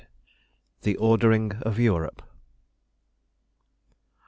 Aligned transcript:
THE 0.81 0.95
ORDERING 0.97 1.51
OF 1.61 1.77
EUROPE. 1.77 2.23